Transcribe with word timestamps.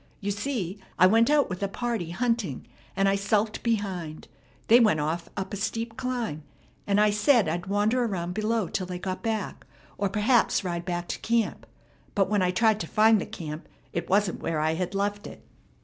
You 0.19 0.31
see, 0.31 0.79
I 0.97 1.05
went 1.05 1.29
out 1.29 1.47
with 1.47 1.61
a 1.61 1.67
party 1.67 2.09
hunting, 2.09 2.65
and 2.95 3.07
I 3.07 3.15
sulked 3.15 3.61
behind. 3.61 4.27
They 4.67 4.79
went 4.79 4.99
off 4.99 5.29
up 5.37 5.53
a 5.53 5.57
steep 5.57 5.95
climb, 5.95 6.41
and 6.87 6.99
I 6.99 7.11
said 7.11 7.47
I'd 7.47 7.67
wander 7.67 8.03
around 8.03 8.33
below 8.33 8.67
till 8.67 8.87
they 8.87 8.97
got 8.97 9.21
back, 9.21 9.63
or 9.99 10.09
perhaps 10.09 10.63
ride 10.63 10.85
back 10.85 11.07
to 11.09 11.19
camp; 11.19 11.67
but, 12.15 12.31
when 12.31 12.41
I 12.41 12.49
tried 12.49 12.79
to 12.79 12.87
find 12.87 13.21
the 13.21 13.27
camp, 13.27 13.67
it 13.93 14.09
wasn't 14.09 14.41
where 14.41 14.59
I 14.59 14.73
had 14.73 14.95
left 14.95 15.27
it." 15.27 15.43